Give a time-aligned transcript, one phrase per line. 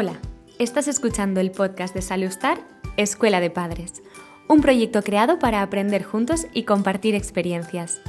[0.00, 0.20] Hola,
[0.60, 2.60] estás escuchando el podcast de Salustar,
[2.96, 3.94] Escuela de Padres,
[4.46, 8.00] un proyecto creado para aprender juntos y compartir experiencias.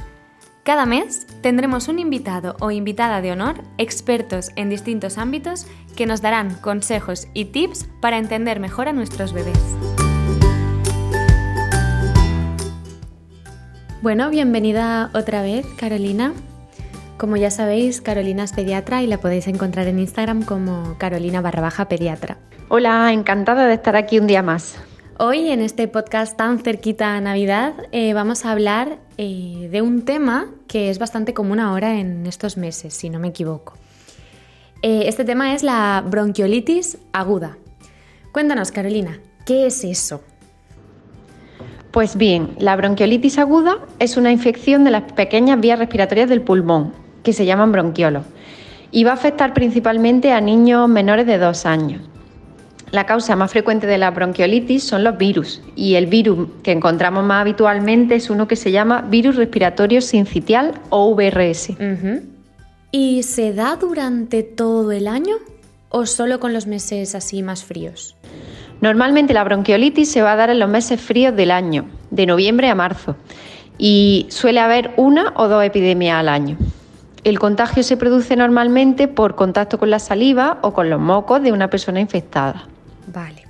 [0.62, 5.66] Cada mes tendremos un invitado o invitada de honor, expertos en distintos ámbitos,
[5.96, 9.58] que nos darán consejos y tips para entender mejor a nuestros bebés.
[14.00, 16.34] Bueno, bienvenida otra vez, Carolina.
[17.20, 21.60] Como ya sabéis, Carolina es pediatra y la podéis encontrar en Instagram como Carolina barra
[21.60, 22.38] baja pediatra.
[22.70, 24.78] Hola, encantada de estar aquí un día más.
[25.18, 30.06] Hoy en este podcast tan cerquita a Navidad eh, vamos a hablar eh, de un
[30.06, 33.74] tema que es bastante común ahora en estos meses, si no me equivoco.
[34.80, 37.58] Eh, este tema es la bronquiolitis aguda.
[38.32, 40.22] Cuéntanos, Carolina, ¿qué es eso?
[41.90, 46.94] Pues bien, la bronquiolitis aguda es una infección de las pequeñas vías respiratorias del pulmón,
[47.22, 48.24] que se llaman bronquiolos,
[48.90, 52.02] y va a afectar principalmente a niños menores de dos años.
[52.90, 57.24] La causa más frecuente de la bronquiolitis son los virus y el virus que encontramos
[57.24, 61.76] más habitualmente es uno que se llama virus respiratorio sincitial o VRS.
[62.90, 65.36] ¿Y se da durante todo el año
[65.88, 68.16] o solo con los meses así más fríos?
[68.80, 72.68] Normalmente la bronquiolitis se va a dar en los meses fríos del año, de noviembre
[72.70, 73.14] a marzo,
[73.78, 76.56] y suele haber una o dos epidemias al año.
[77.22, 81.52] El contagio se produce normalmente por contacto con la saliva o con los mocos de
[81.52, 82.66] una persona infectada.
[83.12, 83.46] Vale.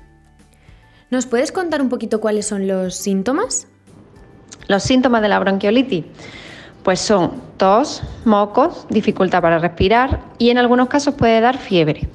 [1.11, 3.69] ¿Nos puedes contar un poquito cuáles son los síntomas?
[4.69, 6.05] Los síntomas de la bronquiolitis
[6.83, 12.09] pues son tos, mocos, dificultad para respirar y en algunos casos puede dar fiebre.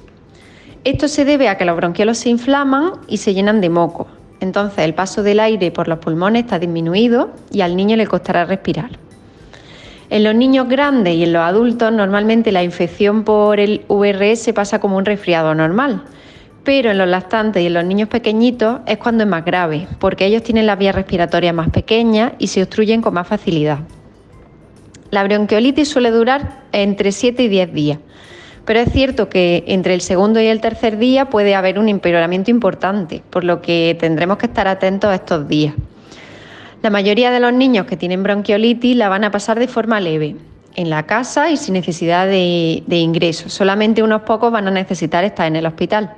[0.83, 4.08] Esto se debe a que los bronquiolos se inflaman y se llenan de moco.
[4.39, 8.45] Entonces el paso del aire por los pulmones está disminuido y al niño le costará
[8.45, 9.05] respirar.
[10.09, 14.80] En los niños grandes y en los adultos normalmente la infección por el VRS pasa
[14.80, 16.03] como un resfriado normal,
[16.64, 20.26] pero en los lactantes y en los niños pequeñitos es cuando es más grave, porque
[20.26, 23.80] ellos tienen las vías respiratorias más pequeñas y se obstruyen con más facilidad.
[25.10, 27.99] La bronquiolitis suele durar entre 7 y 10 días,
[28.65, 32.52] pero es cierto que entre el segundo y el tercer día puede haber un empeoramiento
[32.52, 35.73] importante, por lo que tendremos que estar atentos a estos días.
[36.85, 40.35] La mayoría de los niños que tienen bronquiolitis la van a pasar de forma leve,
[40.75, 43.49] en la casa y sin necesidad de, de ingreso.
[43.49, 46.13] Solamente unos pocos van a necesitar estar en el hospital.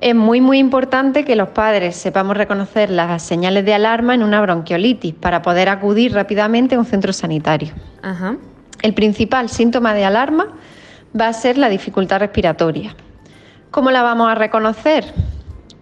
[0.00, 4.40] Es muy muy importante que los padres sepamos reconocer las señales de alarma en una
[4.40, 7.72] bronquiolitis para poder acudir rápidamente a un centro sanitario.
[8.82, 10.48] El principal síntoma de alarma
[11.16, 12.96] va a ser la dificultad respiratoria.
[13.70, 15.04] ¿Cómo la vamos a reconocer?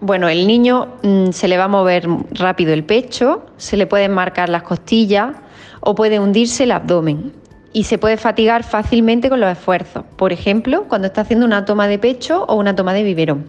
[0.03, 4.12] Bueno, el niño mm, se le va a mover rápido el pecho, se le pueden
[4.12, 5.37] marcar las costillas
[5.81, 7.34] o puede hundirse el abdomen
[7.75, 11.87] y se puede fatigar fácilmente con los esfuerzos, por ejemplo, cuando está haciendo una toma
[11.87, 13.44] de pecho o una toma de biberón.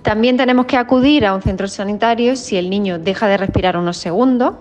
[0.00, 3.98] También tenemos que acudir a un centro sanitario si el niño deja de respirar unos
[3.98, 4.54] segundos,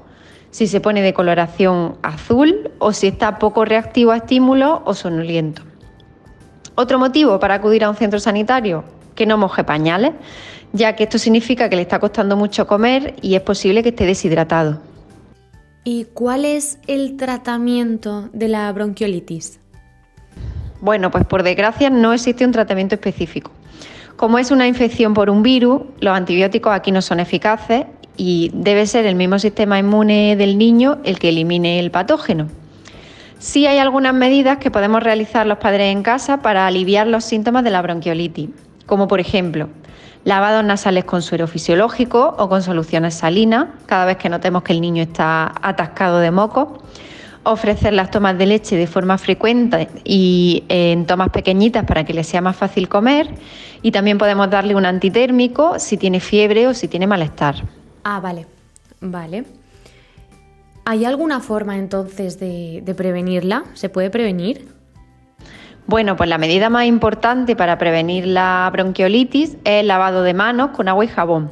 [0.51, 5.61] si se pone de coloración azul o si está poco reactivo a estímulos o sonoliento.
[6.75, 8.83] Otro motivo para acudir a un centro sanitario,
[9.17, 10.13] que no moje pañales,
[10.71, 14.05] ya que esto significa que le está costando mucho comer y es posible que esté
[14.05, 14.79] deshidratado.
[15.83, 19.59] ¿Y cuál es el tratamiento de la bronquiolitis?
[20.79, 23.51] Bueno, pues por desgracia no existe un tratamiento específico.
[24.15, 27.85] Como es una infección por un virus, los antibióticos aquí no son eficaces
[28.17, 32.47] y debe ser el mismo sistema inmune del niño el que elimine el patógeno.
[33.39, 37.63] Sí hay algunas medidas que podemos realizar los padres en casa para aliviar los síntomas
[37.63, 38.49] de la bronquiolitis,
[38.87, 39.69] como por ejemplo
[40.27, 44.81] lavados nasales con suero fisiológico o con soluciones salinas, cada vez que notemos que el
[44.81, 46.83] niño está atascado de moco,
[47.43, 52.25] ofrecer las tomas de leche de forma frecuente y en tomas pequeñitas para que le
[52.25, 53.29] sea más fácil comer.
[53.81, 57.63] Y también podemos darle un antitérmico si tiene fiebre o si tiene malestar.
[58.03, 58.47] Ah, vale,
[58.99, 59.45] vale.
[60.83, 63.63] ¿Hay alguna forma entonces de prevenirla?
[63.75, 64.76] ¿Se puede prevenir?
[65.87, 70.71] Bueno, pues la medida más importante para prevenir la bronquiolitis es el lavado de manos
[70.71, 71.49] con agua y jabón.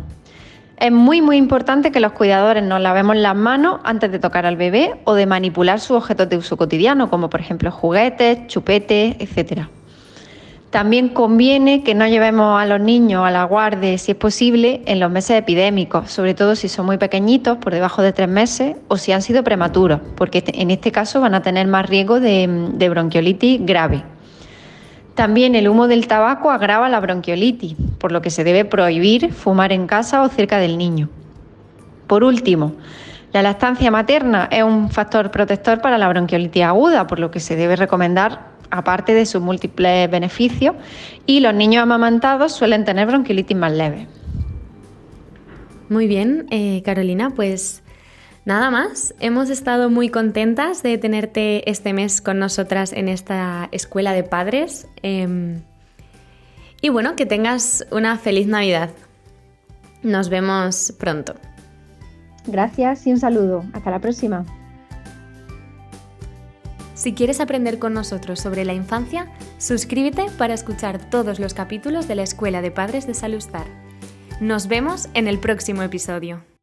[0.77, 4.57] Es muy muy importante que los cuidadores nos lavemos las manos antes de tocar al
[4.57, 9.67] bebé o de manipular sus objetos de uso cotidiano, como por ejemplo juguetes, chupetes, etc.
[10.69, 14.99] También conviene que no llevemos a los niños a la guardia, si es posible, en
[14.99, 18.97] los meses epidémicos, sobre todo si son muy pequeñitos, por debajo de tres meses, o
[18.97, 22.89] si han sido prematuros, porque en este caso van a tener más riesgo de, de
[22.89, 24.14] bronquiolitis grave.
[25.15, 29.71] También el humo del tabaco agrava la bronquiolitis, por lo que se debe prohibir fumar
[29.71, 31.09] en casa o cerca del niño.
[32.05, 32.73] Por último,
[33.31, 37.55] la lactancia materna es un factor protector para la bronquiolitis aguda, por lo que se
[37.55, 40.75] debe recomendar aparte de sus múltiples beneficios,
[41.25, 44.07] y los niños amamantados suelen tener bronquiolitis más leve.
[45.87, 47.83] Muy bien, eh, Carolina, pues
[48.45, 49.13] nada más.
[49.19, 54.87] Hemos estado muy contentas de tenerte este mes con nosotras en esta escuela de padres.
[55.01, 55.61] Em,
[56.81, 58.91] y bueno, que tengas una feliz Navidad.
[60.03, 61.35] Nos vemos pronto.
[62.47, 63.65] Gracias y un saludo.
[63.73, 64.45] Hasta la próxima.
[66.93, 69.27] Si quieres aprender con nosotros sobre la infancia,
[69.57, 73.65] suscríbete para escuchar todos los capítulos de la Escuela de Padres de Salustar.
[74.39, 76.54] Nos vemos en el próximo episodio.